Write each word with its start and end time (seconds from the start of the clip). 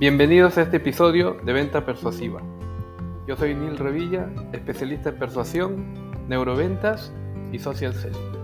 Bienvenidos 0.00 0.56
a 0.56 0.62
este 0.62 0.76
episodio 0.76 1.40
de 1.44 1.52
Venta 1.52 1.84
Persuasiva. 1.84 2.40
Yo 3.26 3.36
soy 3.36 3.56
Neil 3.56 3.76
Revilla, 3.76 4.32
especialista 4.52 5.08
en 5.08 5.18
persuasión, 5.18 6.28
neuroventas 6.28 7.12
y 7.50 7.58
social 7.58 7.92
selling. 7.94 8.38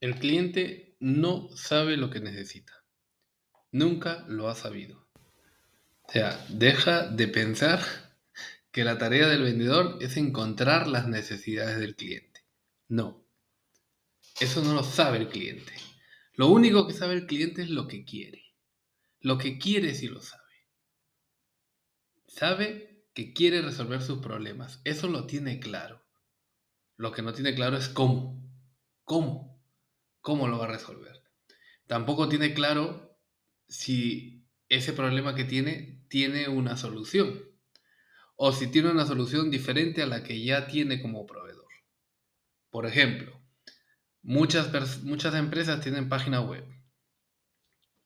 El 0.00 0.16
cliente 0.16 0.96
no 0.98 1.50
sabe 1.54 1.96
lo 1.96 2.10
que 2.10 2.18
necesita. 2.18 2.72
Nunca 3.70 4.24
lo 4.26 4.48
ha 4.48 4.56
sabido. 4.56 5.06
O 6.02 6.10
sea, 6.10 6.36
deja 6.48 7.06
de 7.06 7.28
pensar 7.28 7.78
que 8.72 8.82
la 8.82 8.98
tarea 8.98 9.28
del 9.28 9.44
vendedor 9.44 9.98
es 10.00 10.16
encontrar 10.16 10.88
las 10.88 11.06
necesidades 11.06 11.78
del 11.78 11.94
cliente. 11.94 12.40
No, 12.88 13.25
eso 14.40 14.62
no 14.62 14.74
lo 14.74 14.82
sabe 14.82 15.18
el 15.18 15.28
cliente. 15.28 15.72
Lo 16.34 16.48
único 16.48 16.86
que 16.86 16.92
sabe 16.92 17.14
el 17.14 17.26
cliente 17.26 17.62
es 17.62 17.70
lo 17.70 17.88
que 17.88 18.04
quiere. 18.04 18.54
Lo 19.20 19.38
que 19.38 19.58
quiere 19.58 19.94
sí 19.94 20.08
lo 20.08 20.20
sabe. 20.20 20.42
Sabe 22.26 23.06
que 23.14 23.32
quiere 23.32 23.62
resolver 23.62 24.02
sus 24.02 24.18
problemas. 24.18 24.82
Eso 24.84 25.08
lo 25.08 25.26
tiene 25.26 25.58
claro. 25.58 26.04
Lo 26.96 27.12
que 27.12 27.22
no 27.22 27.32
tiene 27.32 27.54
claro 27.54 27.78
es 27.78 27.88
cómo. 27.88 28.46
¿Cómo? 29.04 29.62
¿Cómo 30.20 30.48
lo 30.48 30.58
va 30.58 30.66
a 30.66 30.72
resolver? 30.72 31.22
Tampoco 31.86 32.28
tiene 32.28 32.52
claro 32.52 33.18
si 33.68 34.44
ese 34.68 34.92
problema 34.92 35.34
que 35.34 35.44
tiene 35.44 36.04
tiene 36.08 36.48
una 36.48 36.76
solución. 36.76 37.42
O 38.36 38.52
si 38.52 38.66
tiene 38.66 38.90
una 38.90 39.06
solución 39.06 39.50
diferente 39.50 40.02
a 40.02 40.06
la 40.06 40.22
que 40.22 40.44
ya 40.44 40.66
tiene 40.66 41.00
como 41.00 41.24
proveedor. 41.24 41.70
Por 42.68 42.84
ejemplo, 42.84 43.40
Muchas, 44.26 45.04
muchas 45.04 45.36
empresas 45.36 45.80
tienen 45.80 46.08
página 46.08 46.40
web 46.40 46.64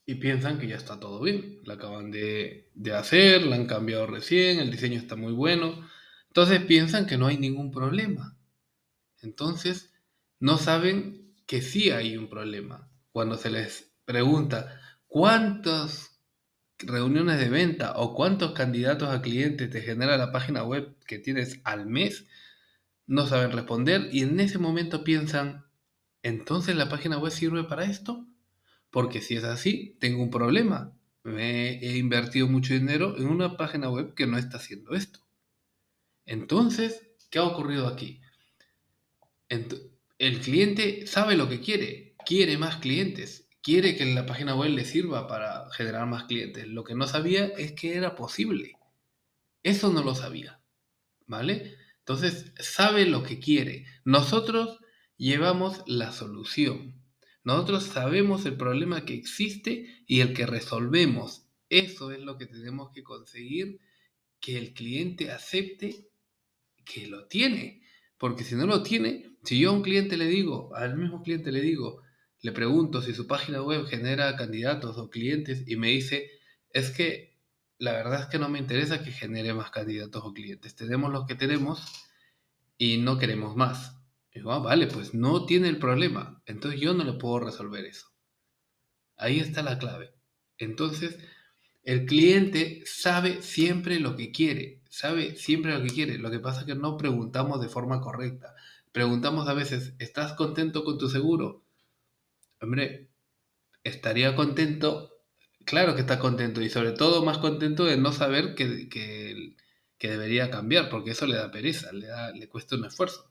y 0.05 0.17
piensan 0.17 0.59
que 0.59 0.69
ya 0.69 0.77
está 0.77 1.01
todo 1.01 1.23
bien. 1.23 1.61
La 1.65 1.75
acaban 1.75 2.11
de, 2.11 2.69
de, 2.75 2.95
hacer, 2.95 3.47
la 3.47 3.57
han 3.57 3.67
cambiado 3.67 4.07
recién, 4.07 4.61
el 4.61 4.71
diseño 4.71 4.99
está 4.99 5.17
muy 5.17 5.33
bueno. 5.33 5.89
Entonces 6.27 6.61
piensan 6.61 7.07
que 7.07 7.17
no 7.17 7.27
hay 7.27 7.39
ningún 7.39 7.71
problema. 7.71 8.37
Entonces 9.23 9.95
no 10.39 10.59
saben 10.59 11.33
que 11.47 11.63
sí 11.63 11.91
hay 11.91 12.19
un 12.19 12.29
problema. 12.29 12.91
Cuando 13.13 13.39
se 13.39 13.49
les 13.49 13.91
pregunta 14.05 14.79
cuántas 15.07 16.21
reuniones 16.77 17.39
de 17.41 17.49
venta 17.49 17.95
o 17.97 18.15
cuántos 18.15 18.53
candidatos 18.53 19.09
a 19.09 19.23
clientes 19.23 19.71
te 19.71 19.81
genera 19.81 20.19
la 20.19 20.33
página 20.33 20.65
web 20.65 20.95
que 21.07 21.19
tienes 21.19 21.63
al 21.65 21.87
mes, 21.87 22.27
no 23.07 23.27
saben 23.27 23.53
responder 23.53 24.11
y 24.13 24.21
en 24.21 24.39
ese 24.39 24.59
momento 24.59 25.03
piensan, 25.03 25.65
entonces 26.23 26.77
la 26.77 26.89
página 26.89 27.19
web 27.19 27.33
sirve 27.33 27.65
para 27.65 27.85
esto. 27.85 28.27
Porque 28.91 29.21
si 29.21 29.37
es 29.37 29.45
así, 29.45 29.97
tengo 30.01 30.23
un 30.23 30.31
problema. 30.31 30.93
Me 31.23 31.79
he 31.79 31.97
invertido 31.97 32.49
mucho 32.49 32.75
dinero 32.75 33.17
en 33.17 33.27
una 33.29 33.57
página 33.57 33.89
web 33.91 34.15
que 34.15 34.27
no 34.27 34.37
está 34.37 34.57
haciendo 34.57 34.95
esto. 34.95 35.21
Entonces, 36.27 37.09
¿qué 37.31 37.39
ha 37.39 37.45
ocurrido 37.45 37.87
aquí? 37.87 38.21
el 40.19 40.41
cliente 40.41 41.09
sabe 41.09 41.37
lo 41.37 41.49
que 41.49 41.61
quiere. 41.61 42.15
Quiere 42.25 42.57
más 42.57 42.77
clientes. 42.77 43.49
Quiere 43.63 43.97
que 43.97 44.05
la 44.07 44.27
página 44.27 44.55
web 44.55 44.71
le 44.71 44.85
sirva 44.85 45.27
para 45.27 45.69
generar 45.73 46.07
más 46.07 46.25
clientes. 46.25 46.69
Lo 46.69 46.85
que 46.85 46.95
no 46.95 47.07
sabía 47.07 47.47
es 47.47 47.73
que 47.73 47.97
era 47.97 48.15
posible. 48.15 48.75
Eso 49.63 49.93
no 49.93 50.03
lo 50.03 50.15
sabía. 50.15 50.61
¿Vale? 51.27 51.77
Entonces, 51.99 52.53
sabe 52.59 53.07
lo 53.07 53.23
que 53.23 53.41
quiere. 53.41 53.87
Nosotros 54.05 54.79
llevamos 55.21 55.83
la 55.87 56.13
solución. 56.13 56.95
Nosotros 57.45 57.85
sabemos 57.85 58.47
el 58.47 58.57
problema 58.57 59.05
que 59.05 59.15
existe 59.15 59.87
y 60.07 60.21
el 60.21 60.33
que 60.33 60.47
resolvemos. 60.47 61.47
Eso 61.69 62.11
es 62.11 62.21
lo 62.21 62.39
que 62.39 62.47
tenemos 62.47 62.91
que 62.95 63.03
conseguir, 63.03 63.81
que 64.41 64.57
el 64.57 64.73
cliente 64.73 65.31
acepte 65.31 66.09
que 66.87 67.07
lo 67.07 67.27
tiene. 67.27 67.83
Porque 68.17 68.45
si 68.45 68.55
no 68.55 68.67
lo 68.67 68.83
tiene, 68.83 69.37
si 69.45 69.61
yo 69.61 69.71
a 69.71 69.75
un 69.75 69.83
cliente 69.83 70.17
le 70.17 70.27
digo, 70.27 70.75
al 70.75 70.97
mismo 70.97 71.23
cliente 71.23 71.53
le 71.53 71.61
digo, 71.61 72.03
le 72.41 72.53
pregunto 72.53 73.03
si 73.03 73.13
su 73.13 73.27
página 73.27 73.63
web 73.63 73.87
genera 73.87 74.35
candidatos 74.37 74.97
o 74.97 75.11
clientes 75.11 75.65
y 75.67 75.77
me 75.77 75.89
dice, 75.89 76.31
es 76.71 76.91
que 76.91 77.39
la 77.77 77.93
verdad 77.93 78.23
es 78.23 78.27
que 78.29 78.39
no 78.39 78.49
me 78.49 78.59
interesa 78.59 79.05
que 79.05 79.13
genere 79.13 79.53
más 79.53 79.71
candidatos 79.71 80.23
o 80.25 80.33
clientes. 80.33 80.75
Tenemos 80.75 81.13
lo 81.13 81.27
que 81.27 81.35
tenemos 81.35 81.87
y 82.79 82.97
no 82.97 83.19
queremos 83.19 83.55
más. 83.55 84.00
Digo, 84.33 84.53
ah, 84.53 84.59
vale, 84.59 84.87
pues 84.87 85.15
no 85.15 85.45
tiene 85.47 85.69
el 85.69 85.79
problema. 85.79 86.43
Entonces 86.47 86.81
yo 86.81 86.95
no 86.95 87.05
le 87.05 87.15
puedo 87.15 87.41
resolver 87.41 87.85
eso. 87.85 88.09
Ahí 89.17 89.41
está 89.41 89.63
la 89.63 89.79
clave. 89.79 90.15
Entonces, 90.59 91.19
el 91.83 92.07
cliente 92.07 92.83
sabe 92.87 93.43
siempre 93.43 94.01
lo 94.01 94.17
que 94.17 94.31
quiere, 94.31 94.83
sabe 94.89 95.37
siempre 95.37 95.77
lo 95.77 95.83
que 95.83 95.93
quiere. 95.93 96.19
Lo 96.19 96.31
que 96.31 96.41
pasa 96.41 96.61
es 96.61 96.67
que 96.67 96.75
no 96.75 96.97
preguntamos 96.97 97.61
de 97.61 97.69
forma 97.69 98.01
correcta. 98.01 98.55
Preguntamos 98.93 99.49
a 99.49 99.55
veces, 99.55 99.95
¿estás 99.99 100.35
contento 100.35 100.85
con 100.85 100.99
tu 100.99 101.09
seguro? 101.09 101.65
Hombre, 102.61 103.09
estaría 103.85 104.35
contento, 104.37 105.11
claro 105.65 105.95
que 105.95 106.03
está 106.03 106.19
contento 106.19 106.61
y 106.61 106.69
sobre 106.69 106.93
todo 106.93 107.25
más 107.25 107.39
contento 107.39 107.85
de 107.85 107.97
no 107.97 108.13
saber 108.13 108.55
que, 108.55 108.89
que, 108.89 109.57
debería 110.09 110.51
cambiar, 110.51 110.89
porque 110.91 111.13
eso 111.13 111.27
le 111.27 111.37
da 111.37 111.51
pereza, 111.51 111.93
le, 111.93 112.07
da, 112.09 112.33
le 112.33 112.49
cuesta 112.49 112.77
un 112.77 112.85
esfuerzo. 112.85 113.30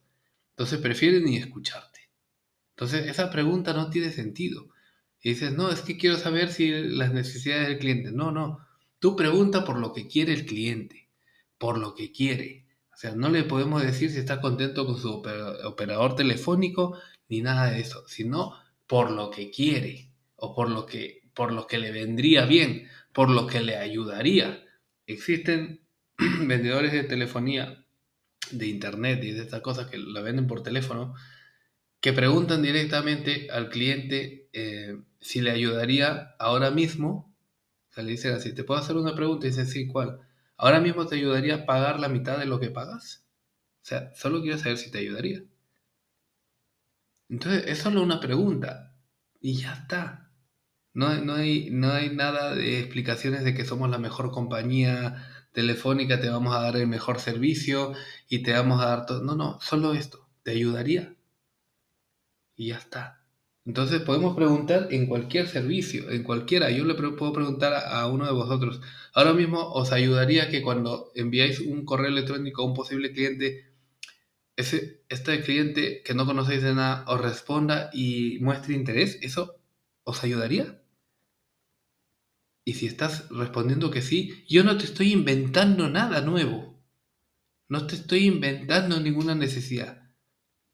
Entonces 0.59 0.79
prefieren 0.79 1.23
ni 1.23 1.37
escucharte. 1.37 2.09
Entonces 2.71 3.07
esa 3.07 3.31
pregunta 3.31 3.71
no 3.71 3.89
tiene 3.89 4.11
sentido. 4.11 4.67
Y 5.21 5.29
dices, 5.29 5.53
no, 5.53 5.71
es 5.71 5.79
que 5.79 5.97
quiero 5.97 6.17
saber 6.17 6.51
si 6.51 6.69
las 6.69 7.13
necesidades 7.13 7.69
del 7.69 7.79
cliente. 7.79 8.11
No, 8.11 8.31
no. 8.31 8.67
Tú 8.99 9.15
pregunta 9.15 9.63
por 9.63 9.79
lo 9.79 9.93
que 9.93 10.09
quiere 10.09 10.33
el 10.33 10.45
cliente, 10.45 11.07
por 11.57 11.77
lo 11.77 11.95
que 11.95 12.11
quiere. 12.11 12.65
O 12.93 12.97
sea, 12.97 13.15
no 13.15 13.29
le 13.29 13.45
podemos 13.45 13.81
decir 13.83 14.11
si 14.11 14.19
está 14.19 14.41
contento 14.41 14.85
con 14.85 14.99
su 14.99 15.23
operador 15.63 16.17
telefónico 16.17 16.97
ni 17.29 17.39
nada 17.39 17.71
de 17.71 17.79
eso, 17.79 18.05
sino 18.09 18.53
por 18.85 19.11
lo 19.11 19.31
que 19.31 19.51
quiere 19.51 20.11
o 20.35 20.53
por 20.53 20.69
lo 20.69 20.85
que, 20.85 21.21
por 21.33 21.53
lo 21.53 21.67
que 21.67 21.77
le 21.77 21.93
vendría 21.93 22.45
bien, 22.45 22.89
por 23.13 23.29
lo 23.29 23.47
que 23.47 23.61
le 23.61 23.77
ayudaría. 23.77 24.61
Existen 25.07 25.87
vendedores 26.17 26.91
de 26.91 27.05
telefonía 27.05 27.85
de 28.51 28.67
internet 28.67 29.23
y 29.23 29.31
de 29.31 29.41
estas 29.41 29.61
cosas 29.61 29.87
que 29.87 29.97
la 29.97 30.21
venden 30.21 30.47
por 30.47 30.63
teléfono, 30.63 31.15
que 32.01 32.13
preguntan 32.13 32.61
directamente 32.61 33.49
al 33.51 33.69
cliente 33.69 34.49
eh, 34.53 34.97
si 35.19 35.41
le 35.41 35.51
ayudaría 35.51 36.35
ahora 36.39 36.71
mismo, 36.71 37.35
o 37.89 37.93
sea, 37.93 38.03
le 38.03 38.11
dicen 38.11 38.33
así, 38.33 38.53
¿te 38.53 38.63
puedo 38.63 38.79
hacer 38.79 38.95
una 38.95 39.15
pregunta? 39.15 39.47
Y 39.47 39.49
dicen, 39.49 39.67
sí, 39.67 39.87
¿cuál? 39.87 40.19
¿Ahora 40.57 40.79
mismo 40.79 41.05
te 41.07 41.15
ayudaría 41.15 41.55
a 41.55 41.65
pagar 41.65 41.99
la 41.99 42.09
mitad 42.09 42.37
de 42.37 42.45
lo 42.45 42.59
que 42.59 42.69
pagas? 42.69 43.25
O 43.81 43.85
sea, 43.85 44.13
solo 44.15 44.41
quiero 44.41 44.57
saber 44.57 44.77
si 44.77 44.91
te 44.91 44.99
ayudaría. 44.99 45.43
Entonces, 47.29 47.65
es 47.67 47.77
solo 47.79 48.01
una 48.01 48.19
pregunta 48.19 48.95
y 49.39 49.55
ya 49.55 49.73
está. 49.73 50.31
No, 50.93 51.15
no, 51.21 51.35
hay, 51.35 51.69
no 51.71 51.91
hay 51.91 52.09
nada 52.15 52.55
de 52.55 52.79
explicaciones 52.79 53.43
de 53.43 53.53
que 53.53 53.65
somos 53.65 53.89
la 53.89 53.99
mejor 53.99 54.31
compañía 54.31 55.25
telefónica 55.59 56.21
te 56.21 56.29
vamos 56.29 56.55
a 56.55 56.61
dar 56.61 56.77
el 56.77 56.87
mejor 56.87 57.19
servicio 57.19 57.93
y 58.29 58.43
te 58.43 58.53
vamos 58.53 58.81
a 58.81 58.85
dar 58.85 59.05
todo. 59.05 59.21
No, 59.21 59.35
no, 59.35 59.59
solo 59.61 59.93
esto, 59.93 60.25
te 60.43 60.51
ayudaría. 60.51 61.15
Y 62.55 62.67
ya 62.67 62.77
está. 62.77 63.21
Entonces 63.65 64.01
podemos 64.01 64.37
preguntar 64.37 64.87
en 64.91 65.05
cualquier 65.05 65.47
servicio, 65.47 66.09
en 66.11 66.23
cualquiera. 66.23 66.71
Yo 66.71 66.85
le 66.85 66.93
puedo 66.93 67.33
preguntar 67.33 67.73
a, 67.73 68.07
uno 68.07 68.25
de 68.25 68.31
vosotros. 68.31 68.79
Ahora 69.13 69.33
mismo 69.33 69.59
os 69.73 69.91
ayudaría 69.91 70.49
que 70.49 70.61
cuando 70.61 71.11
enviáis 71.13 71.59
un 71.59 71.83
correo 71.83 72.07
electrónico 72.07 72.61
a 72.61 72.65
un 72.65 72.73
posible 72.73 73.11
cliente, 73.11 73.65
ese, 74.55 75.03
este 75.09 75.41
cliente 75.41 76.03
que 76.03 76.13
no 76.13 76.25
conocéis 76.25 76.63
de 76.63 76.73
nada 76.73 77.03
os 77.07 77.19
responda 77.21 77.89
y 77.93 78.39
muestre 78.39 78.75
interés. 78.75 79.19
¿Eso 79.21 79.59
os 80.05 80.23
ayudaría? 80.23 80.81
Y 82.69 82.75
si 82.75 82.85
estás 82.85 83.27
respondiendo 83.31 83.89
que 83.89 84.03
sí, 84.03 84.45
yo 84.47 84.63
no 84.63 84.77
te 84.77 84.85
estoy 84.85 85.11
inventando 85.11 85.89
nada 85.89 86.21
nuevo. 86.21 86.79
No 87.67 87.87
te 87.87 87.95
estoy 87.95 88.27
inventando 88.27 88.99
ninguna 88.99 89.33
necesidad. 89.33 90.03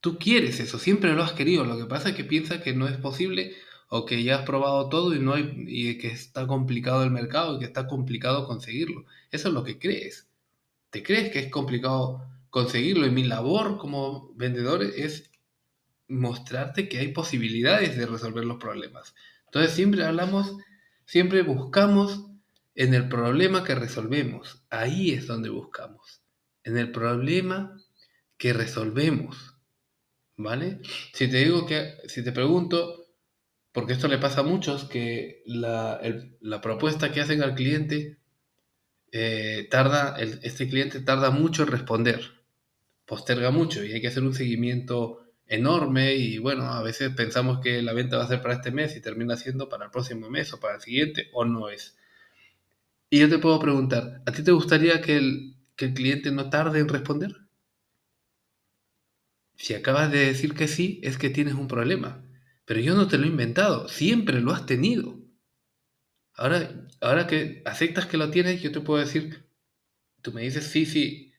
Tú 0.01 0.17
quieres 0.19 0.59
eso, 0.59 0.77
siempre 0.77 1.13
lo 1.13 1.23
has 1.23 1.31
querido. 1.31 1.63
Lo 1.63 1.77
que 1.77 1.85
pasa 1.85 2.09
es 2.09 2.15
que 2.17 2.25
piensas 2.25 2.61
que 2.61 2.73
no 2.73 2.89
es 2.89 2.97
posible 2.97 3.55
o 3.87 4.05
que 4.05 4.21
ya 4.23 4.39
has 4.39 4.45
probado 4.45 4.89
todo 4.89 5.15
y 5.15 5.19
no 5.19 5.37
y 5.37 5.97
que 5.97 6.09
está 6.09 6.45
complicado 6.47 7.01
el 7.05 7.11
mercado 7.11 7.55
y 7.55 7.59
que 7.59 7.65
está 7.65 7.87
complicado 7.87 8.45
conseguirlo. 8.45 9.05
Eso 9.31 9.47
es 9.47 9.53
lo 9.53 9.63
que 9.63 9.79
crees. 9.79 10.27
Te 10.89 11.01
crees 11.01 11.31
que 11.31 11.39
es 11.39 11.49
complicado 11.49 12.27
conseguirlo 12.49 13.05
y 13.05 13.11
mi 13.11 13.23
labor 13.23 13.77
como 13.77 14.33
vendedor 14.35 14.83
es 14.83 15.31
mostrarte 16.09 16.89
que 16.89 16.99
hay 16.99 17.13
posibilidades 17.13 17.95
de 17.95 18.05
resolver 18.05 18.43
los 18.43 18.57
problemas. 18.57 19.15
Entonces 19.45 19.71
siempre 19.71 20.03
hablamos 20.03 20.57
Siempre 21.05 21.43
buscamos 21.43 22.25
en 22.75 22.93
el 22.93 23.07
problema 23.07 23.63
que 23.63 23.75
resolvemos. 23.75 24.65
Ahí 24.69 25.11
es 25.11 25.27
donde 25.27 25.49
buscamos. 25.49 26.21
En 26.63 26.77
el 26.77 26.91
problema 26.91 27.81
que 28.37 28.53
resolvemos. 28.53 29.55
¿Vale? 30.37 30.81
Si 31.13 31.29
te 31.29 31.37
digo 31.37 31.65
que, 31.65 31.95
si 32.07 32.23
te 32.23 32.31
pregunto, 32.31 33.05
Porque 33.75 33.91
esto 33.91 34.07
le 34.07 34.19
pasa 34.19 34.39
a 34.39 34.43
muchos 34.43 34.85
que 34.85 35.43
la, 35.45 35.99
propuesta 36.61 37.11
que 37.11 37.19
hacen 37.19 37.43
al 37.43 37.55
cliente 37.55 38.19
eh, 39.11 39.67
tarda, 39.69 40.15
este 40.17 40.69
cliente 40.69 41.01
tarda 41.01 41.29
mucho 41.29 41.63
en 41.63 41.69
responder, 41.69 42.21
posterga 43.05 43.51
mucho 43.51 43.83
y 43.83 43.91
hay 43.91 43.99
que 43.99 44.07
hacer 44.07 44.23
un 44.23 44.33
seguimiento 44.33 45.24
enorme 45.47 46.15
y 46.15 46.37
bueno, 46.39 46.65
a 46.65 46.81
veces 46.83 47.11
pensamos 47.15 47.59
que 47.61 47.81
la 47.81 47.93
venta 47.93 48.17
va 48.17 48.23
a 48.25 48.27
ser 48.27 48.41
para 48.41 48.55
este 48.55 48.71
mes 48.71 48.95
y 48.95 49.01
termina 49.01 49.37
siendo 49.37 49.69
para 49.69 49.85
el 49.85 49.91
próximo 49.91 50.29
mes 50.29 50.53
o 50.53 50.59
para 50.59 50.75
el 50.75 50.81
siguiente 50.81 51.29
o 51.33 51.45
no 51.45 51.69
es. 51.69 51.97
Y 53.09 53.17
yo 53.19 53.27
te 53.27 53.39
puedo 53.39 53.57
preguntar, 53.57 54.21
¿a 54.27 54.31
ti 54.31 54.43
te 54.43 54.51
gustaría 54.51 55.01
que 55.01 55.17
el, 55.17 55.55
que 55.75 55.85
el 55.85 55.95
cliente 55.95 56.29
no 56.29 56.51
tarde 56.51 56.77
en 56.81 56.87
responder? 56.87 57.35
Si 59.57 59.73
acabas 59.73 60.13
de 60.13 60.19
decir 60.27 60.53
que 60.53 60.69
sí, 60.69 61.01
es 61.03 61.17
que 61.17 61.29
tienes 61.29 61.55
un 61.55 61.67
problema. 61.67 62.23
Pero 62.63 62.79
yo 62.79 62.95
no 62.95 63.09
te 63.09 63.17
lo 63.17 63.25
he 63.25 63.27
inventado, 63.27 63.89
siempre 63.89 64.39
lo 64.39 64.53
has 64.53 64.65
tenido. 64.65 65.19
Ahora, 66.35 66.87
ahora 67.01 67.25
que 67.27 67.61
aceptas 67.65 68.05
que 68.05 68.17
lo 68.17 68.29
tienes, 68.29 68.61
yo 68.61 68.71
te 68.71 68.79
puedo 68.81 68.99
decir, 69.03 69.49
tú 70.23 70.33
me 70.33 70.41
dices, 70.43 70.65
sí, 70.67 70.85
sí, 70.85 71.33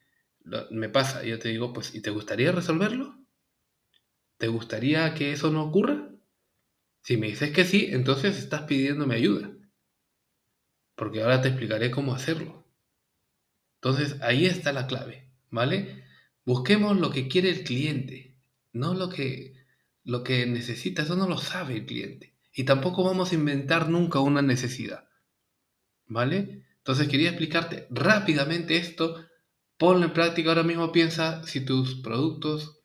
me 0.73 0.89
pasa. 0.91 1.25
Y 1.27 1.31
yo 1.31 1.39
te 1.41 1.51
digo, 1.51 1.73
pues, 1.75 1.95
¿y 1.95 2.03
te 2.03 2.11
gustaría 2.11 2.53
resolverlo? 2.53 3.26
¿Te 4.39 4.49
gustaría 4.49 5.15
que 5.15 5.33
eso 5.33 5.51
no 5.51 5.65
ocurra? 5.65 6.11
Si 7.03 7.17
me 7.17 7.29
dices 7.29 7.53
que 7.53 7.65
sí, 7.65 7.89
entonces 7.91 8.37
estás 8.37 8.63
pidiéndome 8.63 9.15
ayuda. 9.15 9.51
Porque 10.95 11.23
ahora 11.23 11.41
te 11.41 11.49
explicaré 11.49 11.91
cómo 11.91 12.15
hacerlo. 12.15 12.67
Entonces, 13.77 14.21
ahí 14.23 14.47
está 14.47 14.73
la 14.73 14.87
clave, 14.87 15.31
¿vale? 15.51 16.05
Busquemos 16.45 16.99
lo 16.99 17.11
que 17.11 17.29
quiere 17.29 17.51
el 17.51 17.65
cliente, 17.65 18.37
no 18.73 18.95
lo 18.95 19.09
que, 19.09 19.55
lo 20.05 20.23
que 20.23 20.47
necesita, 20.47 21.03
eso 21.03 21.17
no 21.17 21.29
lo 21.29 21.39
sabe 21.39 21.77
el 21.77 21.87
cliente. 21.87 22.35
Y 22.53 22.65
tampoco 22.65 23.05
vamos 23.05 23.33
a 23.33 23.35
inventar 23.35 23.89
nunca 23.89 24.21
una 24.21 24.43
necesidad. 24.43 25.09
¿Vale? 26.07 26.65
Entonces 26.79 27.09
quería 27.09 27.31
explicarte 27.31 27.87
rápidamente 27.91 28.77
esto. 28.77 29.27
Ponlo 29.77 30.07
en 30.07 30.13
práctica 30.13 30.51
ahora 30.51 30.63
mismo. 30.63 30.93
Piensa 30.93 31.45
si 31.47 31.65
tus 31.65 31.97
productos 31.97 32.76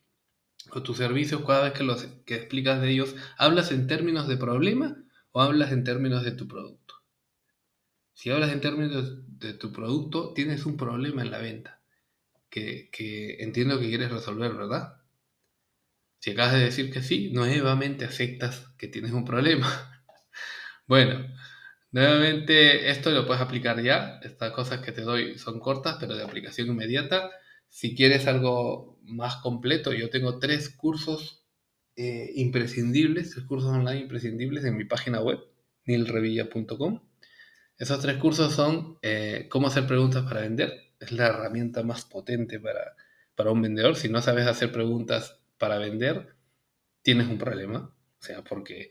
o 0.73 0.83
tus 0.83 0.97
servicios, 0.97 1.44
cada 1.45 1.63
vez 1.63 1.73
que, 1.73 1.83
los, 1.83 2.06
que 2.25 2.35
explicas 2.35 2.81
de 2.81 2.91
ellos, 2.91 3.15
¿hablas 3.38 3.71
en 3.71 3.88
términos 3.88 4.27
de 4.27 4.38
problema 4.38 4.97
o 5.31 5.41
hablas 5.41 5.71
en 5.71 5.83
términos 5.83 6.23
de 6.23 6.31
tu 6.31 6.47
producto? 6.47 6.95
Si 8.13 8.29
hablas 8.29 8.51
en 8.51 8.62
términos 8.62 9.18
de 9.39 9.53
tu 9.53 9.71
producto, 9.71 10.33
tienes 10.33 10.65
un 10.65 10.77
problema 10.77 11.21
en 11.23 11.31
la 11.31 11.39
venta 11.39 11.81
que, 12.51 13.38
entiendo 13.39 13.79
que 13.79 13.88
quieres 13.88 14.12
resolver, 14.12 14.53
¿verdad? 14.53 14.97
Si 16.19 16.31
acabas 16.31 16.53
de 16.53 16.59
decir 16.59 16.91
que 16.91 17.01
sí, 17.01 17.31
nuevamente 17.31 18.06
aceptas 18.06 18.67
que 18.77 18.88
tienes 18.88 19.12
un 19.12 19.25
problema. 19.25 19.67
bueno, 20.88 21.25
nuevamente 21.91 22.91
esto 22.91 23.09
lo 23.09 23.25
puedes 23.25 23.41
aplicar 23.41 23.81
ya. 23.81 24.19
Estas 24.21 24.51
cosas 24.51 24.81
que 24.81 24.91
te 24.91 25.01
doy 25.01 25.39
son 25.39 25.59
cortas, 25.59 25.97
pero 26.00 26.15
de 26.15 26.24
aplicación 26.24 26.67
inmediata. 26.67 27.31
Si 27.71 27.95
quieres 27.95 28.27
algo 28.27 29.00
más 29.03 29.38
completo, 29.38 29.94
yo 29.94 30.09
tengo 30.09 30.39
tres 30.39 30.69
cursos 30.69 31.45
eh, 31.95 32.29
imprescindibles, 32.35 33.31
tres 33.31 33.45
cursos 33.45 33.71
online 33.71 34.01
imprescindibles 34.01 34.65
en 34.65 34.75
mi 34.75 34.83
página 34.83 35.21
web, 35.21 35.39
nilrevilla.com. 35.85 37.01
Esos 37.77 38.01
tres 38.01 38.18
cursos 38.18 38.53
son 38.53 38.97
eh, 39.01 39.47
cómo 39.50 39.68
hacer 39.68 39.88
preguntas 39.88 40.25
para 40.25 40.41
vender, 40.41 40.91
es 41.00 41.13
la 41.13 41.27
herramienta 41.27 41.81
más 41.81 42.03
potente 42.03 42.59
para, 42.59 42.97
para 43.35 43.51
un 43.51 43.62
vendedor. 43.62 43.95
Si 43.95 44.09
no 44.09 44.21
sabes 44.21 44.47
hacer 44.47 44.74
preguntas 44.74 45.39
para 45.57 45.77
vender, 45.77 46.35
tienes 47.01 47.27
un 47.27 47.38
problema. 47.38 47.95
O 48.19 48.21
sea, 48.21 48.44
porque, 48.44 48.89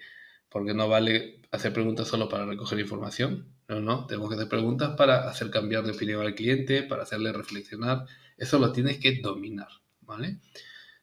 porque 0.51 0.75
no 0.75 0.89
vale 0.89 1.41
hacer 1.51 1.73
preguntas 1.73 2.09
solo 2.09 2.29
para 2.29 2.45
recoger 2.45 2.79
información. 2.79 3.49
No, 3.69 3.81
no, 3.81 4.07
tenemos 4.07 4.29
que 4.29 4.35
hacer 4.35 4.49
preguntas 4.49 4.97
para 4.97 5.29
hacer 5.29 5.51
cambiar 5.51 5.85
de 5.85 5.93
opinión 5.93 6.21
al 6.23 6.35
cliente, 6.35 6.83
para 6.83 7.05
hacerle 7.05 7.33
reflexionar. 7.33 8.05
Eso 8.37 8.59
lo 8.59 8.73
tienes 8.73 8.99
que 8.99 9.21
dominar, 9.21 9.69
¿vale? 10.01 10.41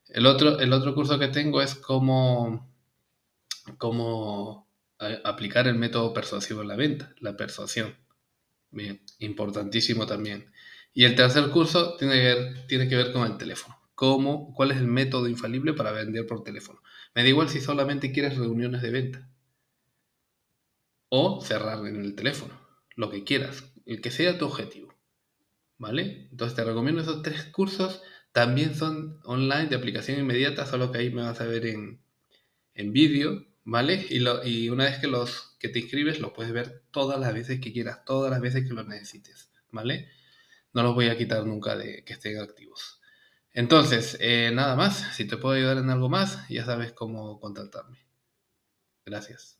El 0.09 0.25
otro, 0.25 0.59
el 0.59 0.73
otro 0.73 0.93
curso 0.93 1.17
que 1.19 1.27
tengo 1.29 1.61
es 1.61 1.75
cómo, 1.75 2.69
cómo 3.77 4.69
eh, 4.99 5.21
aplicar 5.23 5.67
el 5.67 5.75
método 5.75 6.13
persuasivo 6.13 6.61
en 6.61 6.67
la 6.67 6.75
venta, 6.75 7.13
la 7.19 7.37
persuasión. 7.37 7.95
Bien, 8.69 9.01
importantísimo 9.19 10.05
también. 10.05 10.51
Y 10.93 11.05
el 11.05 11.15
tercer 11.15 11.49
curso 11.49 11.95
tiene 11.97 12.15
que 12.15 12.21
ver, 12.21 12.67
tiene 12.67 12.87
que 12.87 12.95
ver 12.95 13.11
con 13.11 13.29
el 13.29 13.37
teléfono. 13.37 13.77
¿Cómo, 13.95 14.53
¿Cuál 14.53 14.71
es 14.71 14.77
el 14.77 14.87
método 14.87 15.27
infalible 15.27 15.73
para 15.73 15.91
vender 15.91 16.25
por 16.27 16.43
teléfono? 16.43 16.81
Me 17.15 17.23
da 17.23 17.29
igual 17.29 17.49
si 17.49 17.61
solamente 17.61 18.11
quieres 18.11 18.37
reuniones 18.37 18.81
de 18.81 18.91
venta. 18.91 19.29
O 21.09 21.41
cerrar 21.41 21.85
en 21.85 21.97
el 21.97 22.15
teléfono. 22.15 22.59
Lo 22.95 23.09
que 23.09 23.23
quieras. 23.23 23.63
El 23.85 24.01
que 24.01 24.11
sea 24.11 24.37
tu 24.37 24.45
objetivo. 24.45 24.95
¿Vale? 25.77 26.27
Entonces 26.31 26.55
te 26.55 26.63
recomiendo 26.63 27.01
esos 27.01 27.21
tres 27.21 27.45
cursos. 27.45 28.01
También 28.31 28.75
son 28.75 29.19
online 29.23 29.67
de 29.67 29.75
aplicación 29.75 30.19
inmediata, 30.19 30.65
solo 30.65 30.91
que 30.91 30.99
ahí 30.99 31.09
me 31.11 31.23
vas 31.23 31.39
a 31.41 31.45
ver 31.45 31.65
en, 31.65 32.01
en 32.73 32.91
vídeo. 32.93 33.45
¿Vale? 33.63 34.05
Y, 34.09 34.19
lo, 34.19 34.45
y 34.45 34.69
una 34.69 34.85
vez 34.85 34.99
que, 34.99 35.07
los, 35.07 35.55
que 35.59 35.69
te 35.69 35.79
inscribes, 35.79 36.19
lo 36.19 36.33
puedes 36.33 36.53
ver 36.53 36.83
todas 36.91 37.19
las 37.19 37.33
veces 37.33 37.59
que 37.59 37.73
quieras, 37.73 38.05
todas 38.05 38.31
las 38.31 38.41
veces 38.41 38.65
que 38.65 38.73
lo 38.73 38.83
necesites. 38.83 39.51
¿Vale? 39.71 40.09
no 40.77 40.83
los 40.83 40.93
voy 40.93 41.09
a 41.09 41.17
quitar 41.17 41.43
nunca 41.45 41.75
de 41.75 42.03
que 42.05 42.13
estén 42.13 42.39
activos. 42.39 43.01
Entonces, 43.51 44.15
eh, 44.19 44.51
nada 44.53 44.75
más, 44.75 45.15
si 45.15 45.25
te 45.25 45.37
puedo 45.37 45.55
ayudar 45.55 45.77
en 45.77 45.89
algo 45.89 46.07
más, 46.07 46.47
ya 46.49 46.65
sabes 46.65 46.93
cómo 46.93 47.39
contactarme. 47.39 47.97
Gracias. 49.03 49.56